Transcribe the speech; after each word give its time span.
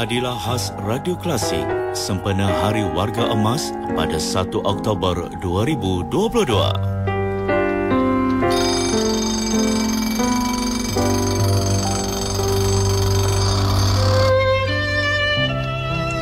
adilah 0.00 0.32
khas 0.32 0.72
Radio 0.88 1.12
Klasik 1.12 1.60
sempena 1.92 2.48
Hari 2.48 2.88
Warga 2.96 3.28
Emas 3.36 3.68
pada 3.92 4.16
1 4.16 4.48
Oktober 4.64 5.28
2022. 5.44 6.56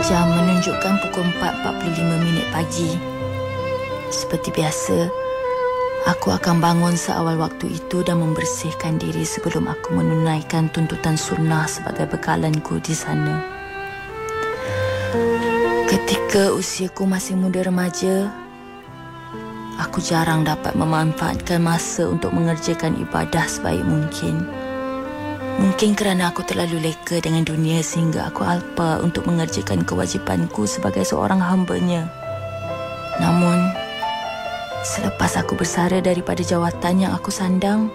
Jam 0.02 0.26
menunjukkan 0.26 0.94
pukul 1.06 1.30
4.45 1.38 2.26
minit 2.26 2.50
pagi. 2.50 2.98
Seperti 4.10 4.50
biasa, 4.58 5.06
aku 6.10 6.34
akan 6.34 6.58
bangun 6.58 6.98
seawal 6.98 7.38
waktu 7.38 7.78
itu 7.78 8.02
dan 8.02 8.26
membersihkan 8.26 8.98
diri 8.98 9.22
sebelum 9.22 9.70
aku 9.70 9.94
menunaikan 9.94 10.66
tuntutan 10.74 11.14
sunnah 11.14 11.70
sebagai 11.70 12.10
bekalanku 12.10 12.82
di 12.82 12.98
sana. 12.98 13.57
Ketika 16.08 16.56
usiaku 16.56 17.04
masih 17.04 17.36
muda 17.36 17.60
remaja, 17.68 18.32
aku 19.76 20.00
jarang 20.00 20.40
dapat 20.40 20.72
memanfaatkan 20.72 21.60
masa 21.60 22.08
untuk 22.08 22.32
mengerjakan 22.32 22.96
ibadah 22.96 23.44
sebaik 23.44 23.84
mungkin. 23.84 24.48
Mungkin 25.60 25.92
kerana 25.92 26.32
aku 26.32 26.48
terlalu 26.48 26.80
leka 26.80 27.20
dengan 27.20 27.44
dunia 27.44 27.84
sehingga 27.84 28.24
aku 28.32 28.40
alpa 28.40 29.04
untuk 29.04 29.28
mengerjakan 29.28 29.84
kewajipanku 29.84 30.64
sebagai 30.64 31.04
seorang 31.04 31.44
hambanya. 31.44 32.08
Namun, 33.20 33.68
selepas 34.88 35.36
aku 35.36 35.60
bersara 35.60 36.00
daripada 36.00 36.40
jawatan 36.40 37.04
yang 37.04 37.12
aku 37.12 37.28
sandang, 37.28 37.92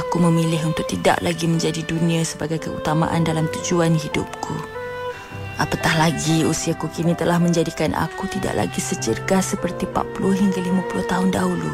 aku 0.00 0.16
memilih 0.16 0.64
untuk 0.64 0.88
tidak 0.88 1.20
lagi 1.20 1.44
menjadi 1.44 1.84
dunia 1.84 2.24
sebagai 2.24 2.56
keutamaan 2.56 3.20
dalam 3.20 3.44
tujuan 3.52 4.00
hidupku. 4.00 4.80
Apatah 5.62 5.94
lagi 5.94 6.42
usiaku 6.42 6.90
kini 6.90 7.14
telah 7.14 7.38
menjadikan 7.38 7.94
aku 7.94 8.26
tidak 8.26 8.58
lagi 8.58 8.82
secergas 8.82 9.54
seperti 9.54 9.86
40 9.86 10.34
hingga 10.34 10.58
50 10.58 11.06
tahun 11.06 11.30
dahulu. 11.30 11.70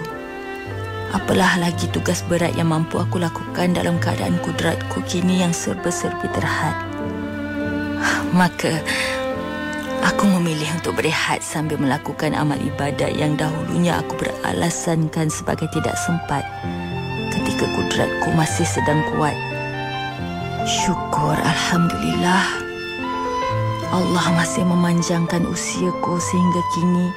Apalah 1.16 1.56
lagi 1.56 1.88
tugas 1.88 2.20
berat 2.28 2.52
yang 2.52 2.68
mampu 2.68 3.00
aku 3.00 3.16
lakukan 3.16 3.72
dalam 3.72 3.96
keadaan 3.96 4.36
kudratku 4.44 5.00
kini 5.08 5.40
yang 5.40 5.56
serba-serbi 5.56 6.28
terhad. 6.36 6.76
Maka, 8.36 8.76
aku 10.04 10.28
memilih 10.36 10.68
untuk 10.76 11.00
berehat 11.00 11.40
sambil 11.40 11.80
melakukan 11.80 12.36
amal 12.36 12.60
ibadat 12.60 13.16
yang 13.16 13.40
dahulunya 13.40 14.04
aku 14.04 14.20
beralasankan 14.20 15.32
sebagai 15.32 15.64
tidak 15.72 15.96
sempat 15.96 16.44
ketika 17.32 17.64
kudratku 17.72 18.36
masih 18.36 18.68
sedang 18.68 19.00
kuat. 19.16 19.32
Syukur 20.68 21.40
Alhamdulillah. 21.40 22.67
Allah 23.88 24.36
masih 24.36 24.68
memanjangkan 24.68 25.48
usiaku 25.48 26.20
sehingga 26.20 26.62
kini 26.76 27.08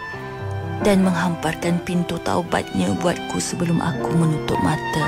dan 0.88 1.04
menghamparkan 1.04 1.84
pintu 1.84 2.16
taubatnya 2.24 2.96
buatku 2.96 3.44
sebelum 3.44 3.84
aku 3.84 4.16
menutup 4.16 4.56
mata. 4.64 5.08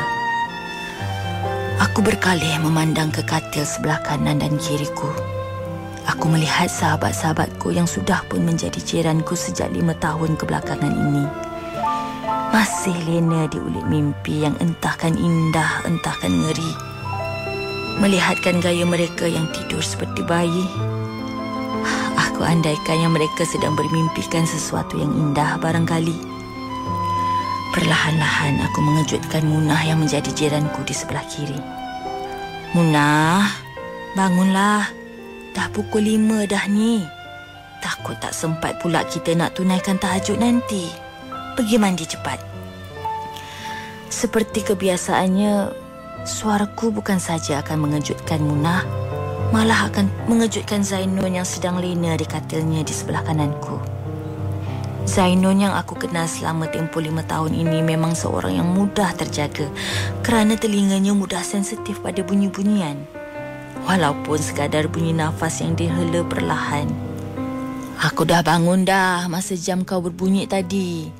Aku 1.79 2.03
berkalih 2.03 2.59
memandang 2.59 3.09
ke 3.15 3.23
katil 3.23 3.63
sebelah 3.63 4.03
kanan 4.03 4.43
dan 4.43 4.59
kiriku. 4.59 5.07
Aku 6.03 6.27
melihat 6.27 6.67
sahabat-sahabatku 6.67 7.71
yang 7.71 7.87
sudah 7.87 8.27
pun 8.27 8.43
menjadi 8.43 8.83
jiranku 8.83 9.39
sejak 9.39 9.71
lima 9.71 9.95
tahun 10.03 10.35
kebelakangan 10.35 10.91
ini. 10.91 11.25
Masih 12.51 12.93
lena 13.07 13.47
di 13.47 13.57
ulit 13.57 13.87
mimpi 13.87 14.43
yang 14.43 14.53
entahkan 14.59 15.15
indah, 15.15 15.87
entahkan 15.87 16.29
ngeri. 16.29 16.71
Melihatkan 18.03 18.59
gaya 18.59 18.83
mereka 18.83 19.25
yang 19.25 19.47
tidur 19.55 19.81
seperti 19.81 20.21
bayi, 20.27 20.65
Aku 22.33 22.41
andaikan 22.41 22.97
yang 22.97 23.13
mereka 23.13 23.45
sedang 23.45 23.77
bermimpikan 23.77 24.41
sesuatu 24.41 24.97
yang 24.97 25.13
indah 25.13 25.53
barangkali. 25.61 26.17
Perlahan-lahan 27.77 28.57
aku 28.57 28.81
mengejutkan 28.81 29.45
Munah 29.45 29.77
yang 29.85 30.01
menjadi 30.01 30.33
jiranku 30.33 30.81
di 30.81 30.97
sebelah 30.97 31.21
kiri. 31.29 31.61
Munah, 32.73 33.53
bangunlah. 34.17 34.89
Dah 35.53 35.69
pukul 35.69 36.09
lima 36.09 36.49
dah 36.49 36.65
ni. 36.65 37.05
Takut 37.85 38.17
tak 38.17 38.33
sempat 38.33 38.81
pula 38.81 39.05
kita 39.05 39.37
nak 39.37 39.53
tunaikan 39.53 40.01
tahajud 40.01 40.41
nanti. 40.41 40.89
Pergi 41.53 41.77
mandi 41.77 42.09
cepat. 42.09 42.41
Seperti 44.09 44.65
kebiasaannya, 44.65 45.69
suaraku 46.25 46.89
bukan 46.89 47.21
saja 47.21 47.61
akan 47.61 47.85
mengejutkan 47.85 48.41
Munah, 48.41 48.81
malah 49.53 49.85
akan 49.85 50.09
mengejutkan 50.25 50.81
Zainun 50.81 51.37
yang 51.37 51.45
sedang 51.45 51.77
lena 51.77 52.17
di 52.17 52.25
katilnya 52.25 52.81
di 52.81 52.89
sebelah 52.89 53.21
kananku. 53.21 53.77
Zainun 55.05 55.61
yang 55.61 55.77
aku 55.77 55.93
kenal 55.93 56.25
selama 56.25 56.65
tempoh 56.73 56.97
lima 56.97 57.21
tahun 57.21 57.53
ini 57.53 57.85
memang 57.85 58.17
seorang 58.17 58.57
yang 58.57 58.65
mudah 58.73 59.13
terjaga 59.13 59.69
kerana 60.25 60.57
telinganya 60.57 61.13
mudah 61.13 61.45
sensitif 61.45 62.01
pada 62.01 62.25
bunyi-bunyian. 62.25 62.97
Walaupun 63.85 64.41
sekadar 64.41 64.89
bunyi 64.89 65.13
nafas 65.13 65.61
yang 65.61 65.77
dihela 65.77 66.25
perlahan. 66.25 66.89
Aku 68.01 68.25
dah 68.25 68.41
bangun 68.41 68.89
dah 68.89 69.29
masa 69.29 69.53
jam 69.53 69.85
kau 69.85 70.01
berbunyi 70.01 70.49
tadi. 70.49 71.13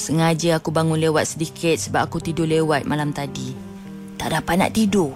Sengaja 0.00 0.56
aku 0.56 0.72
bangun 0.72 0.96
lewat 0.96 1.36
sedikit 1.36 1.76
sebab 1.76 2.08
aku 2.08 2.24
tidur 2.24 2.48
lewat 2.48 2.88
malam 2.88 3.12
tadi. 3.12 3.52
Tak 4.16 4.32
dapat 4.32 4.64
nak 4.64 4.72
tidur. 4.72 5.12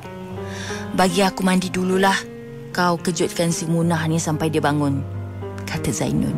Bagi 0.91 1.23
aku 1.23 1.47
mandi 1.47 1.71
dululah 1.71 2.30
kau 2.71 2.99
kejutkan 2.99 3.51
si 3.51 3.67
Munah 3.67 4.07
ni 4.07 4.23
sampai 4.23 4.51
dia 4.51 4.63
bangun, 4.63 5.03
kata 5.67 5.91
Zainun. 5.91 6.35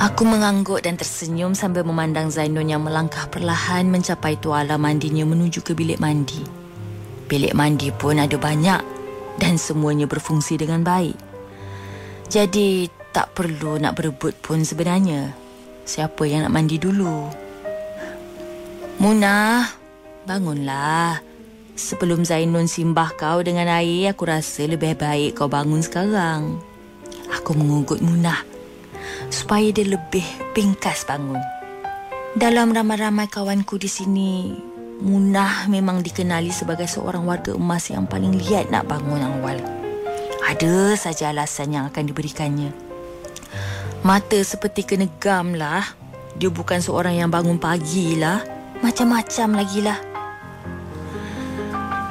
Aku 0.00 0.24
mengangguk 0.24 0.80
dan 0.80 0.96
tersenyum 0.96 1.52
sambil 1.52 1.84
memandang 1.84 2.32
Zainun 2.32 2.72
yang 2.72 2.80
melangkah 2.80 3.28
perlahan 3.28 3.92
mencapai 3.92 4.40
tuala 4.40 4.80
mandinya 4.80 5.28
menuju 5.28 5.60
ke 5.60 5.76
bilik 5.76 6.00
mandi. 6.00 6.40
Bilik 7.28 7.52
mandi 7.52 7.92
pun 7.92 8.16
ada 8.16 8.34
banyak 8.40 8.80
dan 9.36 9.60
semuanya 9.60 10.08
berfungsi 10.08 10.56
dengan 10.56 10.80
baik. 10.80 11.14
Jadi 12.32 12.88
tak 13.12 13.36
perlu 13.36 13.76
nak 13.76 14.00
berebut 14.00 14.40
pun 14.40 14.64
sebenarnya. 14.64 15.36
Siapa 15.84 16.24
yang 16.24 16.48
nak 16.48 16.54
mandi 16.54 16.80
dulu? 16.80 17.28
Munah, 19.04 19.68
bangunlah. 20.24 21.29
Sebelum 21.80 22.28
Zainun 22.28 22.68
simbah 22.68 23.16
kau 23.16 23.40
dengan 23.40 23.64
air, 23.64 24.12
aku 24.12 24.28
rasa 24.28 24.68
lebih 24.68 25.00
baik 25.00 25.40
kau 25.40 25.48
bangun 25.48 25.80
sekarang. 25.80 26.60
Aku 27.32 27.56
mengugut 27.56 28.04
Munah 28.04 28.44
supaya 29.32 29.72
dia 29.72 29.88
lebih 29.88 30.22
pingkas 30.52 31.08
bangun. 31.08 31.40
Dalam 32.36 32.76
ramai-ramai 32.76 33.32
kawanku 33.32 33.80
di 33.80 33.88
sini, 33.88 34.52
Munah 35.00 35.72
memang 35.72 36.04
dikenali 36.04 36.52
sebagai 36.52 36.84
seorang 36.84 37.24
warga 37.24 37.56
emas 37.56 37.88
yang 37.88 38.04
paling 38.04 38.36
liat 38.36 38.68
nak 38.68 38.84
bangun 38.84 39.24
awal. 39.24 39.56
Ada 40.44 41.00
saja 41.00 41.32
alasan 41.32 41.72
yang 41.72 41.88
akan 41.88 42.04
diberikannya. 42.12 42.76
Mata 44.04 44.36
seperti 44.36 44.84
kena 44.84 45.08
gam 45.16 45.56
lah. 45.56 45.96
Dia 46.36 46.52
bukan 46.52 46.84
seorang 46.84 47.16
yang 47.16 47.32
bangun 47.32 47.56
pagi 47.56 48.20
lah. 48.20 48.44
Macam-macam 48.84 49.64
lagi 49.64 49.80
lah. 49.80 50.09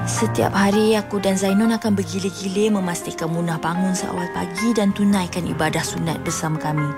Setiap 0.09 0.57
hari 0.57 0.97
aku 0.97 1.21
dan 1.21 1.37
Zainun 1.37 1.69
akan 1.69 1.93
bergila-gila 1.93 2.81
memastikan 2.81 3.29
Munah 3.29 3.61
bangun 3.61 3.93
seawal 3.93 4.25
pagi 4.33 4.73
dan 4.73 4.89
tunaikan 4.89 5.45
ibadah 5.45 5.85
sunat 5.85 6.17
bersama 6.25 6.57
kami. 6.57 6.89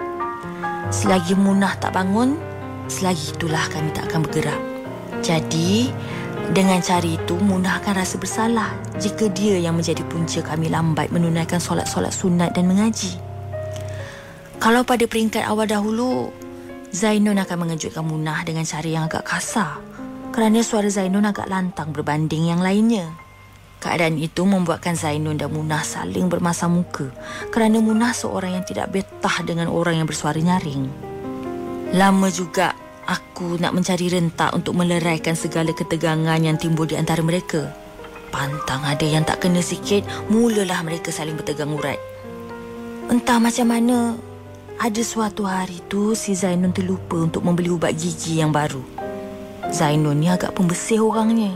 Selagi 0.95 1.35
Munah 1.35 1.75
tak 1.75 1.91
bangun, 1.91 2.39
selagi 2.87 3.35
itulah 3.35 3.67
kami 3.67 3.91
tak 3.91 4.07
akan 4.07 4.23
bergerak. 4.23 4.61
Jadi, 5.19 5.91
dengan 6.55 6.79
cara 6.79 7.03
itu 7.03 7.35
Munah 7.35 7.83
akan 7.83 7.99
rasa 7.99 8.15
bersalah 8.15 8.71
jika 8.95 9.27
dia 9.27 9.59
yang 9.59 9.75
menjadi 9.75 10.07
punca 10.07 10.39
kami 10.39 10.71
lambat 10.71 11.11
menunaikan 11.11 11.59
solat-solat 11.59 12.15
sunat 12.15 12.55
dan 12.55 12.63
mengaji. 12.63 13.19
Kalau 14.63 14.87
pada 14.87 15.03
peringkat 15.03 15.43
awal 15.43 15.67
dahulu, 15.67 16.31
Zainun 16.95 17.43
akan 17.43 17.67
mengejutkan 17.67 18.07
Munah 18.07 18.47
dengan 18.47 18.63
cara 18.63 18.87
yang 18.87 19.03
agak 19.11 19.27
kasar 19.27 19.90
kerana 20.31 20.63
suara 20.63 20.87
Zainun 20.87 21.27
agak 21.27 21.51
lantang 21.51 21.91
berbanding 21.91 22.49
yang 22.49 22.63
lainnya. 22.63 23.11
Keadaan 23.81 24.15
itu 24.21 24.47
membuatkan 24.47 24.95
Zainun 24.95 25.35
dan 25.35 25.51
Munah 25.51 25.83
saling 25.83 26.31
bermasa 26.31 26.71
muka 26.71 27.11
kerana 27.49 27.81
Munah 27.83 28.15
seorang 28.15 28.55
yang 28.55 28.65
tidak 28.65 28.93
betah 28.95 29.43
dengan 29.43 29.67
orang 29.67 29.99
yang 29.99 30.07
bersuara 30.07 30.37
nyaring. 30.37 30.85
Lama 31.91 32.31
juga 32.31 32.71
aku 33.09 33.59
nak 33.59 33.75
mencari 33.75 34.07
rentak 34.07 34.55
untuk 34.55 34.77
meleraikan 34.77 35.35
segala 35.35 35.75
ketegangan 35.75 36.39
yang 36.39 36.55
timbul 36.55 36.87
di 36.87 36.95
antara 36.95 37.19
mereka. 37.25 37.73
Pantang 38.31 38.85
ada 38.87 39.03
yang 39.03 39.27
tak 39.27 39.43
kena 39.43 39.59
sikit, 39.59 40.07
mulalah 40.31 40.79
mereka 40.87 41.11
saling 41.11 41.35
bertegang 41.35 41.75
urat. 41.75 41.99
Entah 43.11 43.43
macam 43.43 43.67
mana, 43.67 44.15
ada 44.79 45.01
suatu 45.03 45.43
hari 45.43 45.83
tu 45.91 46.15
si 46.15 46.31
Zainun 46.37 46.71
terlupa 46.71 47.19
untuk 47.19 47.43
membeli 47.43 47.73
ubat 47.73 47.91
gigi 47.97 48.39
yang 48.39 48.55
baru. 48.55 49.00
Zainun 49.69 50.17
ni 50.17 50.25
agak 50.25 50.57
pembersih 50.57 51.05
orangnya. 51.05 51.53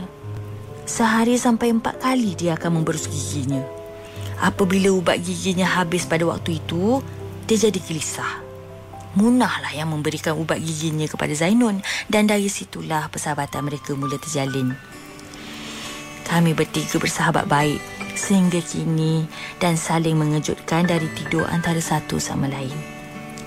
Sehari 0.86 1.34
sampai 1.34 1.74
empat 1.74 1.98
kali 1.98 2.38
dia 2.38 2.54
akan 2.54 2.78
memberus 2.78 3.10
giginya. 3.10 3.66
Apabila 4.38 4.94
ubat 4.94 5.18
giginya 5.18 5.66
habis 5.66 6.06
pada 6.06 6.22
waktu 6.22 6.62
itu, 6.62 7.02
dia 7.50 7.58
jadi 7.58 7.80
gelisah. 7.82 8.46
Munahlah 9.18 9.74
yang 9.74 9.90
memberikan 9.90 10.38
ubat 10.38 10.62
giginya 10.62 11.10
kepada 11.10 11.34
Zainun 11.34 11.82
dan 12.06 12.30
dari 12.30 12.46
situlah 12.46 13.10
persahabatan 13.10 13.66
mereka 13.66 13.98
mula 13.98 14.20
terjalin. 14.22 14.76
Kami 16.26 16.52
bertiga 16.52 17.00
bersahabat 17.02 17.48
baik 17.50 17.80
sehingga 18.12 18.60
kini 18.60 19.24
dan 19.56 19.74
saling 19.78 20.14
mengejutkan 20.18 20.84
dari 20.84 21.06
tidur 21.16 21.48
antara 21.48 21.80
satu 21.80 22.20
sama 22.20 22.46
lain. 22.46 22.74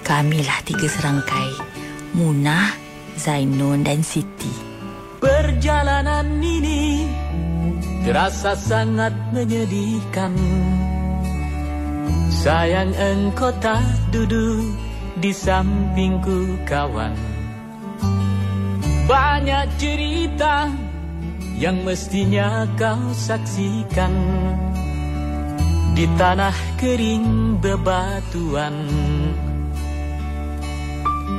Kamilah 0.01 0.65
tiga 0.65 0.89
serangkai, 0.89 1.53
Munah, 2.17 2.88
Zainun 3.19 3.83
dan 3.83 3.99
Siti. 3.99 4.49
Perjalanan 5.19 6.39
ini 6.39 7.03
terasa 8.07 8.55
sangat 8.55 9.11
menyedihkan. 9.35 10.31
Sayang 12.39 12.95
engkau 12.95 13.51
tak 13.59 13.83
duduk 14.15 14.63
di 15.19 15.35
sampingku 15.35 16.63
kawan 16.63 17.11
Banyak 19.09 19.67
cerita 19.75 20.71
yang 21.59 21.83
mestinya 21.83 22.63
kau 22.79 23.11
saksikan 23.11 24.13
Di 25.97 26.07
tanah 26.15 26.55
kering 26.79 27.59
bebatuan 27.59 28.75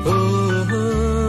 Oh, 0.00 0.64
oh, 0.68 1.19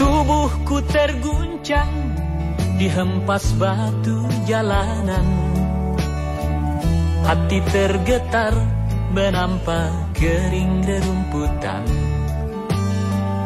Tubuhku 0.00 0.80
terguncang 0.88 1.92
Dihempas 2.80 3.52
batu 3.60 4.24
jalanan. 4.48 5.28
Hati 7.28 7.60
tergetar 7.68 8.56
Menampak 9.12 10.16
kering 10.16 10.80
rerumputan. 10.88 11.84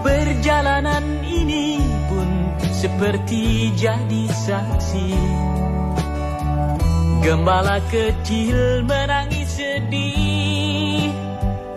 Perjalanan 0.07 1.03
ini 1.27 1.83
pun 2.07 2.36
Seperti 2.61 3.73
jadi 3.75 4.25
saksi 4.31 5.11
Gembala 7.25 7.83
kecil 7.91 8.87
menangis 8.87 9.59
sedih 9.59 11.11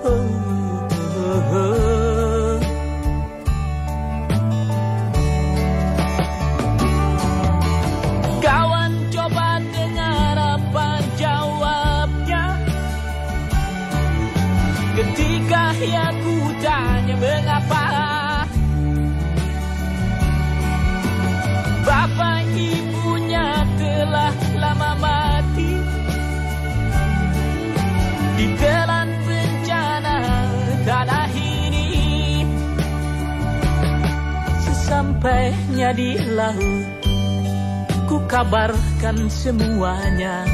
oh, 0.06 0.12
oh, 0.12 1.54
oh. 1.56 2.00
Ketika 15.00 15.72
aku 15.72 16.36
tanya 16.60 17.16
mengapa 17.16 18.19
Bapak 21.90 22.46
ibunya 22.54 23.66
telah 23.82 24.34
lama 24.62 24.92
mati. 25.02 25.74
Di 28.38 28.46
telan 28.62 29.10
bencana 29.26 30.18
tanah 30.86 31.30
ini 31.34 31.90
Sesampainya 34.64 35.92
di 35.92 36.16
laut 36.30 36.88
Ku 38.08 38.24
kabarkan 38.30 39.28
semuanya 39.28 40.48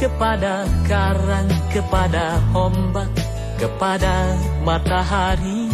Kepada 0.00 0.64
karang, 0.86 1.50
kepada 1.74 2.40
ombak 2.54 3.10
kepada 3.58 4.38
matahari. 4.62 5.66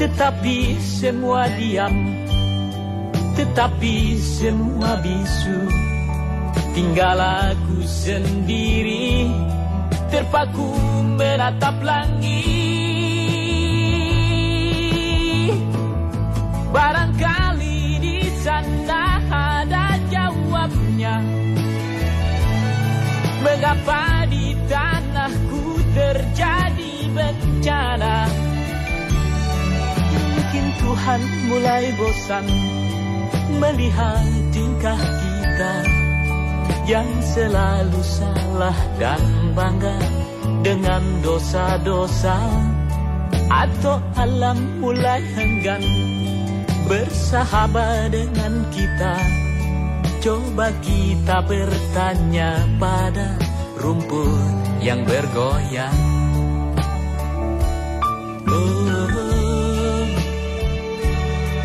Tetapi 0.00 0.80
semua 0.80 1.44
diam 1.52 1.92
Tetapi 3.40 4.20
semua 4.20 5.00
bisu. 5.00 5.64
Tinggal 6.76 7.16
aku 7.16 7.80
sendiri 7.88 9.32
Terpaku 10.10 10.68
menatap 11.14 11.78
langit. 11.86 12.36
Barangkali 16.74 18.02
di 18.02 18.18
sana 18.42 19.22
ada 19.30 19.94
jawabnya. 20.10 21.22
Mengapa 23.38 24.26
di 24.26 24.58
tanahku 24.66 25.78
terjadi 25.94 26.94
bencana? 27.14 28.26
Mungkin 30.10 30.64
Tuhan 30.82 31.20
mulai 31.46 31.94
bosan 31.94 32.50
Melihat 33.58 34.26
tingkah 34.54 35.00
kita 35.00 35.74
Yang 36.86 37.10
selalu 37.34 38.00
salah 38.04 38.78
dan 39.02 39.22
bangga 39.56 39.98
Dengan 40.62 41.02
dosa-dosa 41.24 42.38
Atau 43.50 43.98
alam 44.14 44.78
mulai 44.78 45.24
enggan. 45.34 45.82
Bersahabat 46.86 48.14
dengan 48.14 48.66
kita 48.70 49.16
Coba 50.20 50.68
kita 50.84 51.40
bertanya 51.48 52.60
pada 52.76 53.40
rumput 53.80 54.60
yang 54.84 55.00
bergoyang. 55.08 56.00
Oh, 58.44 58.52
oh, 58.52 59.08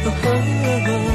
oh, 0.05 0.07
oh, 0.07 0.39
oh, 0.87 1.14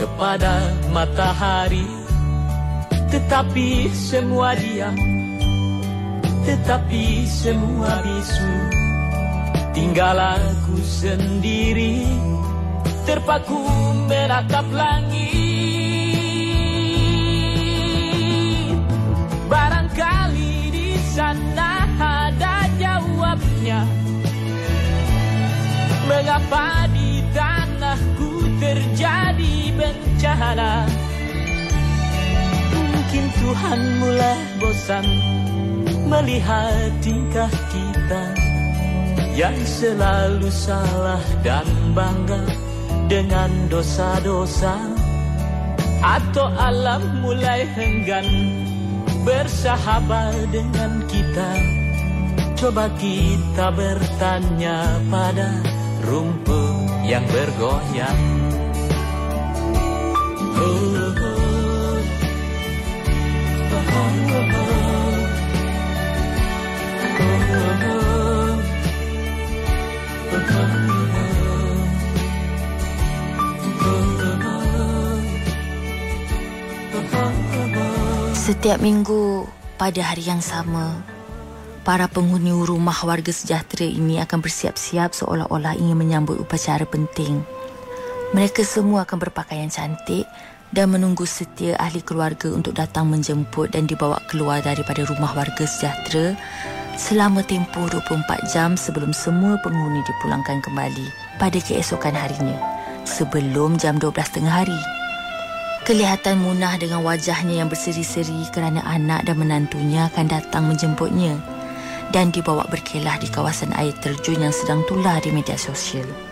kepada 0.00 0.72
matahari. 0.88 1.84
Tetapi 3.10 3.90
semua 3.90 4.54
diam 4.54 4.94
Tetapi 6.46 7.26
semua 7.26 7.98
bisu 8.06 8.54
Tinggal 9.74 10.14
aku 10.14 10.78
sendiri 10.78 12.06
Terpaku 13.02 13.66
menatap 14.06 14.66
langit. 14.70 15.18
Barangkali 19.50 20.70
di 20.70 20.94
sana 21.10 21.90
ada 21.98 22.70
jawabnya. 22.78 23.82
Mengapa 26.06 26.86
di 26.94 27.18
tanahku 27.34 28.46
terjadi 28.62 29.29
bencana. 29.80 30.84
Mungkin 32.76 33.24
Tuhan 33.40 33.80
mulai 33.98 34.38
bosan 34.60 35.06
Melihat 36.10 36.90
tingkah 37.06 37.46
kita 37.70 38.22
yang 39.38 39.54
selalu 39.62 40.50
salah 40.50 41.22
dan 41.46 41.62
bangga 41.94 42.42
dengan 43.06 43.46
dosa-dosa. 43.70 44.74
Atau 46.02 46.50
alam 46.50 47.22
mulai 47.22 47.62
henggan 47.78 48.26
bersahabat 49.22 50.50
dengan 50.50 51.06
kita. 51.06 51.50
Coba 52.58 52.90
kita 52.98 53.70
bertanya 53.70 54.98
pada 55.06 55.62
rumput 56.10 57.06
yang 57.06 57.22
bergoyang 57.30 58.49
Setiap 78.50 78.82
minggu 78.82 79.46
pada 79.78 80.02
hari 80.02 80.26
yang 80.26 80.42
sama, 80.42 81.00
para 81.86 82.10
penghuni 82.10 82.50
rumah 82.50 82.98
warga 83.06 83.30
sejahtera 83.30 83.86
ini 83.86 84.18
akan 84.20 84.42
bersiap-siap 84.42 85.14
seolah-olah 85.14 85.78
ingin 85.78 85.94
menyambut 85.94 86.36
upacara 86.36 86.82
penting. 86.82 87.40
Mereka 88.30 88.62
semua 88.62 89.02
akan 89.02 89.26
berpakaian 89.26 89.66
cantik 89.66 90.22
dan 90.70 90.94
menunggu 90.94 91.26
setia 91.26 91.74
ahli 91.82 91.98
keluarga 91.98 92.46
untuk 92.54 92.78
datang 92.78 93.10
menjemput 93.10 93.74
dan 93.74 93.90
dibawa 93.90 94.22
keluar 94.30 94.62
daripada 94.62 95.02
rumah 95.02 95.34
warga 95.34 95.66
sejahtera 95.66 96.38
selama 96.94 97.42
tempoh 97.42 97.90
24 97.90 98.54
jam 98.54 98.78
sebelum 98.78 99.10
semua 99.10 99.58
penghuni 99.66 99.98
dipulangkan 100.06 100.62
kembali 100.62 101.06
pada 101.42 101.58
keesokan 101.58 102.14
harinya 102.14 102.54
sebelum 103.02 103.74
jam 103.82 103.98
12 103.98 104.14
tengah 104.14 104.62
hari. 104.62 104.78
Kelihatan 105.82 106.38
Munah 106.38 106.78
dengan 106.78 107.02
wajahnya 107.02 107.66
yang 107.66 107.68
berseri-seri 107.72 108.46
kerana 108.54 108.78
anak 108.86 109.26
dan 109.26 109.42
menantunya 109.42 110.06
akan 110.06 110.30
datang 110.30 110.70
menjemputnya 110.70 111.34
dan 112.14 112.30
dibawa 112.30 112.62
berkelah 112.70 113.18
di 113.18 113.26
kawasan 113.26 113.74
air 113.74 113.90
terjun 113.98 114.38
yang 114.38 114.54
sedang 114.54 114.86
tular 114.86 115.18
di 115.18 115.34
media 115.34 115.58
sosial. 115.58 116.29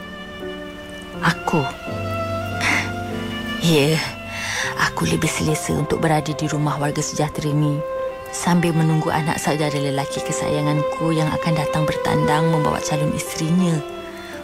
Aku. 1.22 1.62
Ya, 3.64 3.98
aku 4.78 5.06
lebih 5.10 5.28
selesa 5.28 5.74
untuk 5.74 5.98
berada 5.98 6.30
di 6.30 6.46
rumah 6.46 6.78
warga 6.78 7.02
sejahtera 7.02 7.50
ini 7.50 7.78
sambil 8.30 8.76
menunggu 8.76 9.10
anak 9.10 9.40
saudara 9.40 9.74
lelaki 9.74 10.22
kesayanganku 10.22 11.10
yang 11.10 11.26
akan 11.32 11.58
datang 11.58 11.82
bertandang 11.88 12.48
membawa 12.52 12.78
calon 12.84 13.10
isterinya 13.16 13.76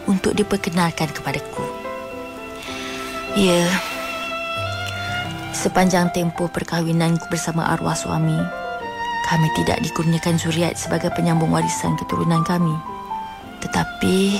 untuk 0.09 0.35
diperkenalkan 0.35 1.09
kepadaku. 1.15 1.63
Ya, 3.35 3.65
Sepanjang 5.55 6.11
tempoh 6.11 6.51
perkahwinanku 6.51 7.31
bersama 7.31 7.65
arwah 7.71 7.95
suami, 7.95 8.37
kami 9.25 9.47
tidak 9.57 9.81
dikurniakan 9.81 10.37
zuriat 10.37 10.77
sebagai 10.77 11.09
penyambung 11.15 11.49
warisan 11.49 11.97
keturunan 11.97 12.45
kami. 12.45 12.75
Tetapi, 13.63 14.37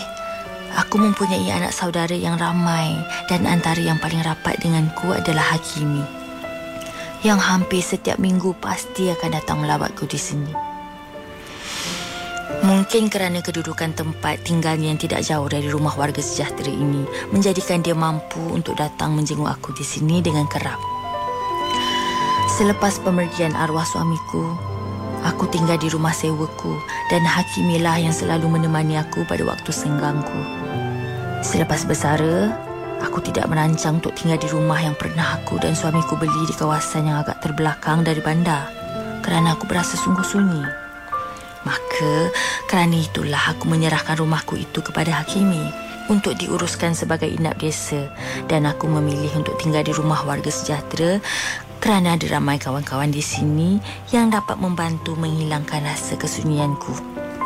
aku 0.75 1.00
mempunyai 1.00 1.48
anak 1.55 1.72
saudara 1.72 2.12
yang 2.12 2.36
ramai 2.36 3.00
dan 3.32 3.48
antara 3.48 3.79
yang 3.79 3.96
paling 3.98 4.20
rapat 4.22 4.60
denganku 4.60 5.15
adalah 5.15 5.55
Hakimi. 5.55 6.03
Yang 7.24 7.39
hampir 7.41 7.82
setiap 7.82 8.20
minggu 8.22 8.53
pasti 8.60 9.10
akan 9.10 9.29
datang 9.34 9.63
melawatku 9.63 10.05
di 10.05 10.20
sini. 10.20 10.53
Mungkin 12.62 13.10
kerana 13.10 13.41
kedudukan 13.41 13.98
tempat 13.98 14.46
tinggalnya 14.46 14.94
yang 14.94 15.01
tidak 15.01 15.25
jauh 15.25 15.50
dari 15.50 15.65
rumah 15.65 15.94
warga 15.98 16.22
sejahtera 16.22 16.70
ini 16.70 17.03
menjadikan 17.34 17.82
dia 17.82 17.98
mampu 17.98 18.41
untuk 18.53 18.77
datang 18.77 19.17
menjenguk 19.17 19.50
aku 19.50 19.74
di 19.74 19.82
sini 19.82 20.22
dengan 20.22 20.46
kerap. 20.46 20.77
Selepas 22.55 23.01
pemergian 23.01 23.58
arwah 23.58 23.84
suamiku, 23.84 24.75
aku 25.25 25.50
tinggal 25.50 25.75
di 25.82 25.89
rumah 25.89 26.13
sewaku 26.13 26.77
dan 27.10 27.25
Hakimilah 27.25 27.98
yang 27.98 28.13
selalu 28.13 28.46
menemani 28.46 29.01
aku 29.01 29.25
pada 29.25 29.41
waktu 29.41 29.74
senggangku. 29.74 30.39
Selepas 31.41 31.84
bersara, 31.89 32.53
aku 33.01 33.25
tidak 33.25 33.50
merancang 33.50 33.98
untuk 33.98 34.13
tinggal 34.13 34.38
di 34.38 34.48
rumah 34.53 34.77
yang 34.77 34.94
pernah 34.94 35.41
aku 35.41 35.58
dan 35.58 35.74
suamiku 35.74 36.13
beli 36.15 36.46
di 36.46 36.53
kawasan 36.53 37.10
yang 37.10 37.25
agak 37.25 37.41
terbelakang 37.41 38.05
dari 38.05 38.22
bandar 38.22 38.70
kerana 39.25 39.58
aku 39.58 39.65
berasa 39.65 39.98
sungguh 39.98 40.25
sunyi. 40.25 40.63
Maka, 41.65 42.29
kerana 42.70 42.94
itulah 42.94 43.58
aku 43.58 43.65
menyerahkan 43.65 44.22
rumahku 44.22 44.53
itu 44.62 44.86
kepada 44.86 45.25
Hakimi 45.25 45.74
untuk 46.05 46.38
diuruskan 46.38 46.94
sebagai 46.94 47.25
inap 47.25 47.58
desa 47.58 48.05
dan 48.46 48.70
aku 48.70 48.86
memilih 48.86 49.41
untuk 49.41 49.58
tinggal 49.58 49.82
di 49.82 49.89
rumah 49.89 50.22
warga 50.22 50.53
sejahtera 50.53 51.17
kerana 51.85 52.17
ada 52.17 52.25
ramai 52.33 52.57
kawan-kawan 52.57 53.13
di 53.13 53.21
sini 53.21 53.77
yang 54.09 54.33
dapat 54.33 54.57
membantu 54.57 55.13
menghilangkan 55.13 55.85
rasa 55.85 56.17
kesunyianku. 56.17 56.89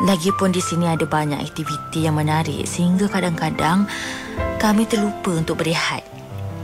Lagipun 0.08 0.48
di 0.48 0.64
sini 0.64 0.88
ada 0.88 1.04
banyak 1.04 1.36
aktiviti 1.36 2.08
yang 2.08 2.16
menarik 2.16 2.64
sehingga 2.64 3.04
kadang-kadang 3.12 3.84
kami 4.56 4.88
terlupa 4.88 5.36
untuk 5.36 5.60
berehat 5.60 6.08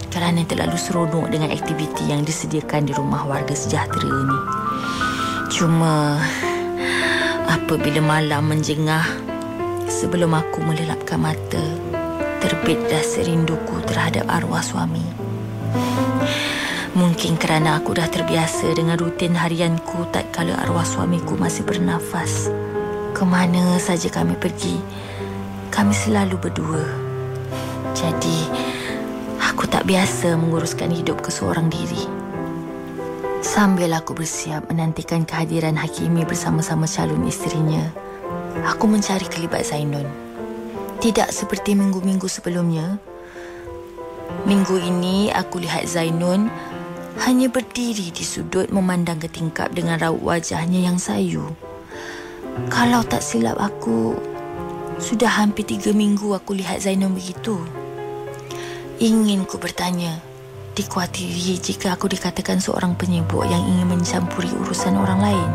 kerana 0.09 0.41
terlalu 0.49 0.81
seronok 0.81 1.29
dengan 1.29 1.53
aktiviti 1.53 2.09
yang 2.09 2.25
disediakan 2.25 2.89
di 2.89 2.97
rumah 2.97 3.29
warga 3.29 3.53
sejahtera 3.53 4.09
ini. 4.09 4.41
Cuma 5.53 6.17
apabila 7.45 8.01
malam 8.01 8.57
menjengah 8.57 9.05
sebelum 9.85 10.33
aku 10.33 10.65
melelapkan 10.65 11.21
mata 11.21 11.61
terbit 12.41 12.81
rasa 12.89 13.21
rinduku 13.21 13.85
terhadap 13.85 14.25
arwah 14.33 14.65
suami. 14.65 15.05
Mungkin 16.97 17.37
kerana 17.37 17.77
aku 17.77 17.93
dah 17.93 18.09
terbiasa 18.09 18.73
dengan 18.73 18.97
rutin 18.97 19.37
harianku 19.37 20.09
tak 20.09 20.33
kala 20.33 20.57
arwah 20.65 20.81
suamiku 20.81 21.37
masih 21.37 21.61
bernafas. 21.61 22.49
Kemana 23.13 23.77
saja 23.77 24.09
kami 24.09 24.33
pergi, 24.33 24.81
kami 25.69 25.93
selalu 25.93 26.41
berdua. 26.41 26.81
Jadi, 27.93 28.49
aku 29.45 29.69
tak 29.69 29.85
biasa 29.85 30.41
menguruskan 30.41 30.89
hidup 30.89 31.21
ke 31.21 31.29
seorang 31.29 31.69
diri. 31.69 32.01
Sambil 33.45 33.93
aku 33.93 34.17
bersiap 34.17 34.65
menantikan 34.73 35.29
kehadiran 35.29 35.77
Hakimi 35.77 36.25
bersama-sama 36.25 36.89
calon 36.89 37.29
isterinya, 37.29 37.93
aku 38.65 38.89
mencari 38.89 39.29
kelibat 39.29 39.69
Zainun. 39.69 40.09
Tidak 41.05 41.29
seperti 41.29 41.77
minggu-minggu 41.77 42.25
sebelumnya. 42.25 42.97
Minggu 44.49 44.81
ini 44.81 45.29
aku 45.29 45.61
lihat 45.61 45.85
Zainun 45.85 46.49
hanya 47.25 47.49
berdiri 47.49 48.13
di 48.13 48.25
sudut 48.25 48.69
memandang 48.69 49.17
ke 49.17 49.29
tingkap 49.33 49.73
dengan 49.73 49.97
raut 49.97 50.21
wajahnya 50.21 50.85
yang 50.85 51.01
sayu. 51.01 51.49
Kalau 52.69 53.01
tak 53.05 53.25
silap 53.25 53.57
aku, 53.57 54.17
sudah 55.01 55.29
hampir 55.29 55.65
tiga 55.65 55.93
minggu 55.97 56.37
aku 56.37 56.57
lihat 56.57 56.85
Zainal 56.85 57.13
begitu. 57.13 57.57
Ingin 59.01 59.45
ku 59.45 59.57
bertanya, 59.57 60.21
dikhawatiri 60.77 61.57
jika 61.61 61.97
aku 61.97 62.09
dikatakan 62.09 62.61
seorang 62.61 62.97
penyibuk 62.97 63.45
yang 63.49 63.61
ingin 63.65 63.97
mencampuri 63.97 64.49
urusan 64.53 64.97
orang 64.97 65.21
lain. 65.21 65.51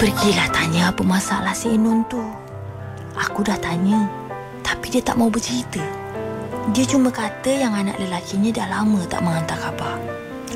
Pergilah 0.00 0.48
tanya 0.52 0.92
apa 0.92 1.00
masalah 1.04 1.56
si 1.56 1.72
Inun 1.72 2.04
tu. 2.08 2.20
Aku 3.16 3.40
dah 3.44 3.56
tanya, 3.60 4.08
tapi 4.60 4.92
dia 4.92 5.00
tak 5.00 5.16
mau 5.16 5.32
bercerita. 5.32 6.03
Dia 6.72 6.88
cuma 6.88 7.12
kata 7.12 7.52
yang 7.52 7.76
anak 7.76 8.00
lelakinya 8.00 8.48
dah 8.48 8.66
lama 8.72 9.04
tak 9.04 9.20
menghantar 9.20 9.60
khabar. 9.60 10.00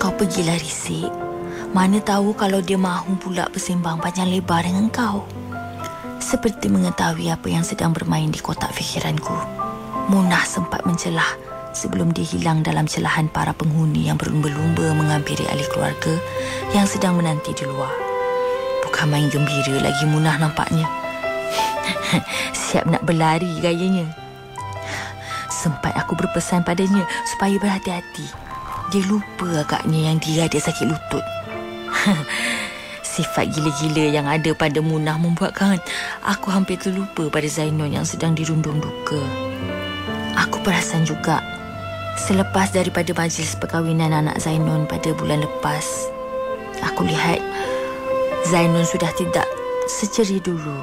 Kau 0.01 0.09
pergilah 0.17 0.57
risik. 0.57 1.13
Mana 1.77 2.01
tahu 2.01 2.33
kalau 2.33 2.65
dia 2.65 2.81
mahu 2.81 3.13
pula 3.21 3.45
bersembang 3.53 4.01
panjang 4.01 4.33
lebar 4.33 4.65
dengan 4.65 4.89
kau. 4.89 5.29
Seperti 6.17 6.73
mengetahui 6.73 7.29
apa 7.29 7.45
yang 7.53 7.61
sedang 7.61 7.93
bermain 7.93 8.33
di 8.33 8.41
kotak 8.41 8.73
fikiranku. 8.73 9.37
Munah 10.09 10.49
sempat 10.49 10.89
mencelah 10.89 11.29
sebelum 11.77 12.17
dia 12.17 12.25
hilang 12.25 12.65
dalam 12.65 12.89
celahan 12.89 13.29
para 13.29 13.53
penghuni 13.53 14.09
yang 14.09 14.17
berlumba-lumba 14.17 14.97
menghampiri 14.97 15.45
ahli 15.53 15.69
keluarga 15.69 16.17
yang 16.73 16.89
sedang 16.89 17.21
menanti 17.21 17.53
di 17.53 17.69
luar. 17.69 17.93
Bukan 18.89 19.13
main 19.13 19.29
gembira 19.29 19.77
lagi 19.77 20.09
Munah 20.09 20.41
nampaknya. 20.41 20.89
Siap 22.57 22.89
nak 22.89 23.05
berlari 23.05 23.61
gayanya. 23.61 24.28
Sempat 25.59 25.91
aku 25.99 26.15
berpesan 26.15 26.63
padanya 26.63 27.03
supaya 27.27 27.59
berhati-hati. 27.59 28.31
Dia 28.95 29.03
lupa 29.11 29.67
agaknya 29.67 30.07
yang 30.07 30.23
dia 30.23 30.47
ada 30.47 30.55
sakit 30.55 30.87
lutut. 30.87 31.25
Sifat 33.19 33.51
gila-gila 33.51 34.15
yang 34.15 34.31
ada 34.31 34.55
pada 34.55 34.79
Munah 34.79 35.19
membuatkan 35.19 35.83
aku 36.23 36.55
hampir 36.55 36.79
terlupa 36.79 37.27
pada 37.27 37.51
Zainun 37.51 37.91
yang 37.91 38.07
sedang 38.07 38.39
dirundung 38.39 38.79
duka. 38.79 39.19
Aku 40.39 40.63
perasan 40.63 41.03
juga 41.03 41.43
selepas 42.15 42.71
daripada 42.71 43.11
majlis 43.11 43.59
perkahwinan 43.59 44.15
anak 44.15 44.39
Zainun 44.39 44.87
pada 44.87 45.11
bulan 45.19 45.43
lepas, 45.43 46.07
aku 46.87 47.03
lihat 47.03 47.43
Zainun 48.47 48.87
sudah 48.87 49.11
tidak 49.19 49.51
seceri 49.91 50.39
dulu 50.39 50.79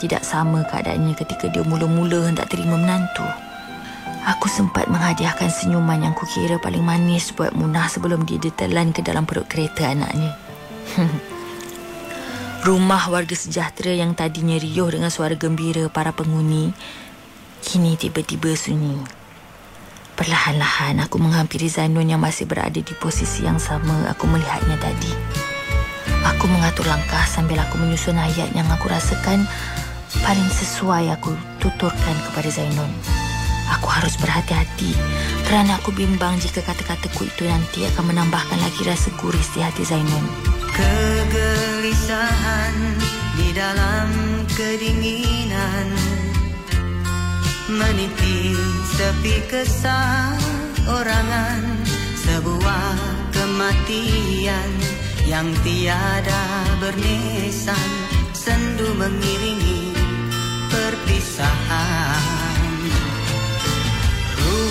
tidak 0.00 0.24
sama 0.24 0.64
keadaannya 0.64 1.12
ketika 1.12 1.52
dia 1.52 1.60
mula-mula 1.60 2.24
hendak 2.24 2.48
terima 2.48 2.80
menantu. 2.80 3.49
Aku 4.20 4.52
sempat 4.52 4.84
menghadiahkan 4.92 5.48
senyuman 5.48 6.04
yang 6.04 6.12
kukira 6.12 6.60
paling 6.60 6.84
manis 6.84 7.32
buat 7.32 7.56
Munah 7.56 7.88
sebelum 7.88 8.28
dia 8.28 8.36
ditelan 8.36 8.92
ke 8.92 9.00
dalam 9.00 9.24
perut 9.24 9.48
kereta 9.48 9.88
anaknya. 9.88 10.36
Rumah 12.66 13.08
warga 13.08 13.32
sejahtera 13.32 13.96
yang 13.96 14.12
tadinya 14.12 14.60
riuh 14.60 14.92
dengan 14.92 15.08
suara 15.08 15.32
gembira 15.32 15.88
para 15.88 16.12
penghuni 16.12 16.76
kini 17.64 17.96
tiba-tiba 17.96 18.52
sunyi. 18.52 19.00
Perlahan-lahan 20.20 21.00
aku 21.00 21.16
menghampiri 21.16 21.72
Zainun 21.72 22.04
yang 22.04 22.20
masih 22.20 22.44
berada 22.44 22.76
di 22.76 22.94
posisi 23.00 23.48
yang 23.48 23.56
sama 23.56 24.04
aku 24.12 24.28
melihatnya 24.28 24.76
tadi. 24.76 25.12
Aku 26.36 26.44
mengatur 26.44 26.84
langkah 26.84 27.24
sambil 27.24 27.56
aku 27.64 27.80
menyusun 27.80 28.20
ayat 28.20 28.52
yang 28.52 28.68
aku 28.68 28.92
rasakan 28.92 29.48
paling 30.20 30.48
sesuai 30.52 31.08
aku 31.16 31.32
tuturkan 31.64 32.16
kepada 32.28 32.52
Zainun. 32.52 33.19
Aku 33.78 33.86
harus 33.86 34.18
berhati-hati 34.18 34.98
kerana 35.46 35.78
aku 35.78 35.94
bimbang 35.94 36.34
jika 36.42 36.58
kata-kataku 36.62 37.24
itu 37.30 37.46
nanti 37.46 37.86
akan 37.94 38.10
menambahkan 38.10 38.58
lagi 38.58 38.82
rasa 38.82 39.14
guris 39.18 39.46
di 39.54 39.62
hati 39.62 39.86
Zainun. 39.86 40.26
Kegelisahan 40.74 42.74
di 43.38 43.54
dalam 43.54 44.10
kedinginan 44.50 45.94
meniti 47.70 48.58
sepi 48.98 49.46
keseorangan 49.46 51.62
sebuah 52.26 52.98
kematian 53.30 54.70
yang 55.30 55.46
tiada 55.62 56.66
bernisan 56.82 57.90
sendu 58.34 58.90
mengiringi 58.98 59.94
perpisahan 60.70 62.39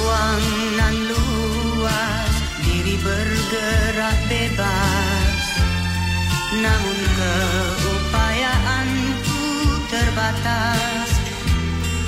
ruang 0.09 0.73
nan 0.73 1.05
luas 1.05 2.33
diri 2.65 2.97
bergerak 2.97 4.17
bebas. 4.25 5.37
Namun 6.57 6.97
keupayaanku 7.13 9.45
terbatas. 9.93 11.13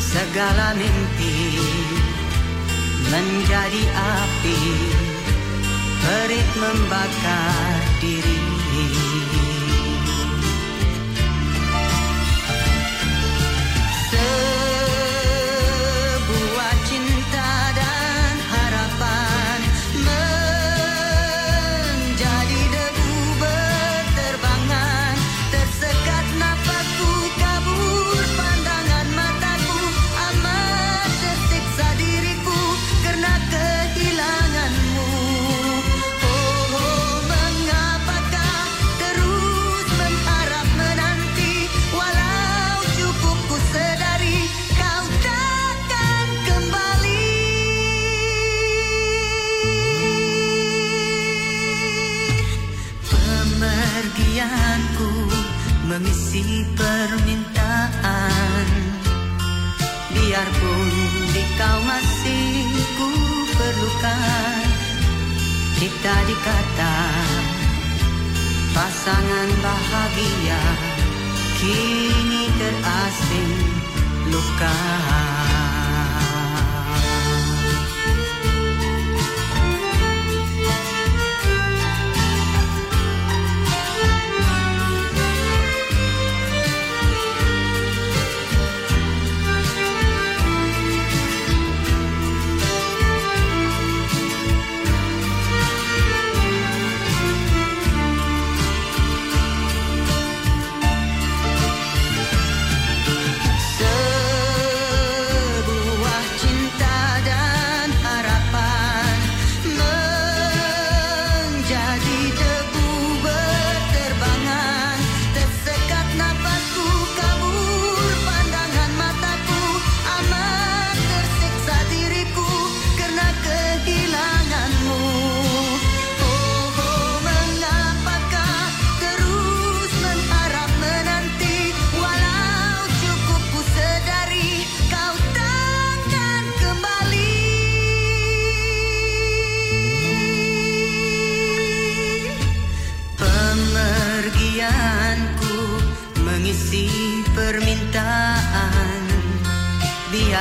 Segala 0.02 0.74
mimpi 0.76 1.62
menjadi 3.14 3.84
api 3.94 4.58
perit 6.02 6.50
membakar 6.58 7.86
diri 8.02 8.41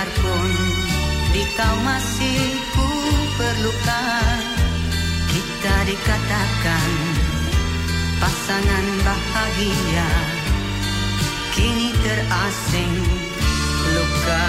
Biarpun 0.00 0.52
di 1.28 1.44
kau 1.60 1.76
masih 1.84 2.40
ku 2.72 2.88
perlukan 3.36 4.40
Kita 5.28 5.76
dikatakan 5.84 6.90
pasangan 8.16 8.86
bahagia 9.04 10.08
Kini 11.52 11.92
terasing 12.00 12.96
luka 13.92 14.48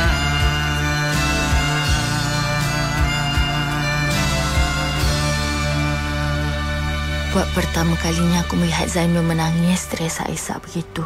Buat 7.36 7.52
pertama 7.52 8.00
kalinya 8.00 8.48
aku 8.48 8.56
melihat 8.56 8.88
Zainul 8.88 9.28
menangis 9.28 9.84
teresak-esak 9.92 10.64
begitu. 10.64 11.04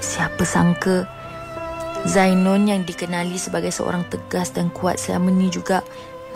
Siapa 0.00 0.48
sangka 0.48 1.15
Zainun 2.06 2.70
yang 2.70 2.86
dikenali 2.86 3.34
sebagai 3.34 3.74
seorang 3.74 4.06
tegas 4.06 4.54
dan 4.54 4.70
kuat 4.70 4.94
selama 4.94 5.34
ini 5.34 5.50
juga 5.50 5.82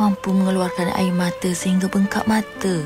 mampu 0.02 0.34
mengeluarkan 0.34 0.90
air 0.98 1.14
mata 1.14 1.46
sehingga 1.54 1.86
bengkak 1.86 2.26
mata. 2.26 2.82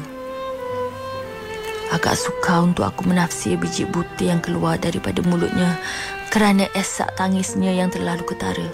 Agak 1.88 2.12
sukar 2.20 2.61
untuk 2.61 2.85
aku 2.85 3.09
menafsir 3.09 3.57
biji 3.57 3.88
butir 3.88 4.37
yang 4.37 4.44
keluar 4.44 4.77
daripada 4.77 5.25
mulutnya 5.25 5.81
kerana 6.29 6.68
esak 6.77 7.09
tangisnya 7.16 7.73
yang 7.73 7.88
terlalu 7.88 8.20
ketara. 8.29 8.68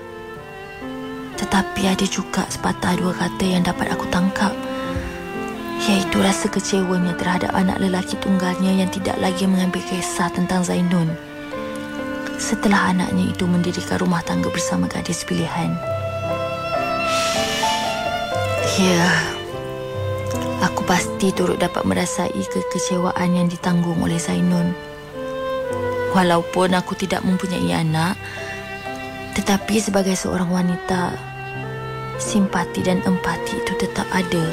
Tetapi 1.38 1.83
ada 1.87 2.07
juga 2.11 2.51
sepatah 2.51 2.99
dua 2.99 3.14
kata 3.14 3.46
yang 3.46 3.62
dapat 3.62 3.94
aku 3.94 4.11
tangkap 4.11 4.51
iaitu 5.87 6.18
rasa 6.18 6.51
kecewanya 6.51 7.14
terhadap 7.14 7.55
anak 7.57 7.79
lelaki 7.79 8.18
tunggalnya 8.18 8.75
yang 8.75 8.90
tidak 8.90 9.16
lagi 9.23 9.46
mengambil 9.46 9.81
kisah 9.87 10.29
tentang 10.35 10.61
Zainun 10.61 11.30
setelah 12.40 12.88
anaknya 12.88 13.37
itu 13.37 13.44
mendirikan 13.44 14.00
rumah 14.00 14.24
tangga 14.24 14.48
bersama 14.48 14.88
gadis 14.88 15.29
pilihan. 15.29 15.76
Ya, 18.81 19.07
aku 20.64 20.88
pasti 20.88 21.37
turut 21.37 21.61
dapat 21.61 21.85
merasai 21.85 22.33
kekecewaan 22.33 23.37
yang 23.37 23.46
ditanggung 23.53 24.00
oleh 24.00 24.16
Zainun. 24.16 24.72
Walaupun 26.16 26.72
aku 26.72 26.96
tidak 26.96 27.20
mempunyai 27.22 27.76
anak, 27.76 28.16
tetapi 29.37 29.79
sebagai 29.79 30.16
seorang 30.16 30.48
wanita, 30.48 31.12
simpati 32.16 32.81
dan 32.81 33.05
empati 33.05 33.61
itu 33.61 33.72
tetap 33.76 34.09
ada. 34.11 34.46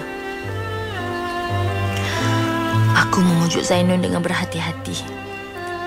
Aku 3.08 3.24
memujuk 3.24 3.64
Zainun 3.64 4.04
dengan 4.04 4.20
berhati-hati. 4.20 5.17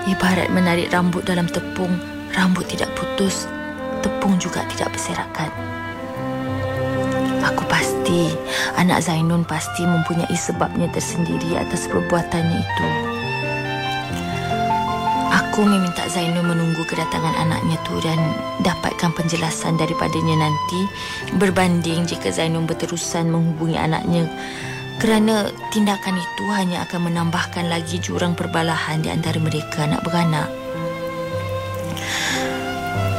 Ibarat 0.09 0.49
menarik 0.49 0.89
rambut 0.89 1.21
dalam 1.21 1.45
tepung, 1.45 1.93
rambut 2.33 2.65
tidak 2.65 2.89
putus, 2.97 3.45
tepung 4.01 4.33
juga 4.41 4.65
tidak 4.73 4.97
berserakan. 4.97 5.51
Aku 7.45 7.61
pasti 7.69 8.33
anak 8.81 9.05
Zainun 9.05 9.45
pasti 9.45 9.85
mempunyai 9.85 10.33
sebabnya 10.33 10.89
tersendiri 10.89 11.53
atas 11.53 11.85
perbuatannya 11.85 12.59
itu. 12.65 12.87
Aku 15.31 15.67
meminta 15.67 16.07
Zainul 16.09 16.49
menunggu 16.49 16.81
kedatangan 16.89 17.35
anaknya 17.37 17.77
tu 17.85 17.95
dan 18.01 18.17
dapatkan 18.65 19.11
penjelasan 19.13 19.77
daripadanya 19.77 20.49
nanti 20.49 20.81
berbanding 21.37 22.09
jika 22.09 22.33
Zainul 22.33 22.65
berterusan 22.65 23.29
menghubungi 23.29 23.77
anaknya 23.77 24.25
kerana 25.01 25.49
tindakan 25.73 26.21
itu 26.21 26.45
hanya 26.53 26.85
akan 26.85 27.09
menambahkan 27.09 27.65
lagi 27.73 27.97
jurang 27.97 28.37
perbalahan 28.37 29.01
di 29.01 29.09
antara 29.09 29.41
mereka 29.41 29.89
anak 29.89 30.05
beranak. 30.05 30.45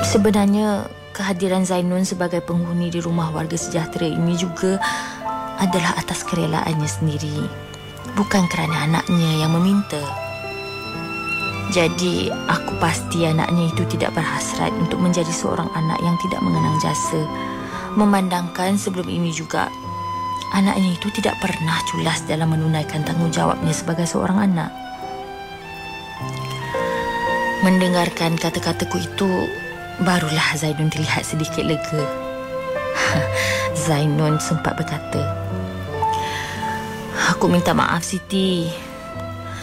Sebenarnya 0.06 0.86
kehadiran 1.10 1.66
Zainun 1.66 2.06
sebagai 2.06 2.38
penghuni 2.38 2.86
di 2.86 3.02
rumah 3.02 3.34
warga 3.34 3.58
sejahtera 3.58 4.06
ini 4.06 4.38
juga 4.38 4.78
adalah 5.58 5.98
atas 5.98 6.22
kerelaannya 6.22 6.86
sendiri. 6.86 7.50
Bukan 8.14 8.46
kerana 8.46 8.86
anaknya 8.86 9.42
yang 9.42 9.50
meminta. 9.50 9.98
Jadi, 11.74 12.30
aku 12.46 12.78
pasti 12.78 13.26
anaknya 13.26 13.72
itu 13.72 13.82
tidak 13.90 14.14
berhasrat 14.14 14.70
untuk 14.78 15.02
menjadi 15.02 15.32
seorang 15.34 15.66
anak 15.74 15.98
yang 16.04 16.14
tidak 16.22 16.44
mengenang 16.44 16.78
jasa. 16.78 17.26
Memandangkan 17.96 18.76
sebelum 18.76 19.08
ini 19.08 19.32
juga, 19.32 19.72
anaknya 20.52 20.92
itu 20.94 21.08
tidak 21.16 21.40
pernah 21.40 21.80
culas 21.88 22.22
dalam 22.28 22.52
menunaikan 22.52 23.00
tanggungjawabnya 23.02 23.72
sebagai 23.72 24.04
seorang 24.04 24.52
anak. 24.52 24.70
Mendengarkan 27.64 28.36
kata-kataku 28.36 29.00
itu, 29.00 29.30
barulah 30.04 30.52
Zainun 30.54 30.92
terlihat 30.92 31.24
sedikit 31.24 31.64
lega. 31.64 32.04
Zainun 33.88 34.36
sempat 34.38 34.76
berkata, 34.76 35.22
Aku 37.32 37.46
minta 37.48 37.72
maaf 37.72 38.04
Siti. 38.04 38.68